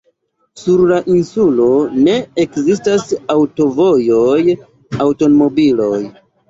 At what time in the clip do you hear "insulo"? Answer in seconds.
1.15-1.67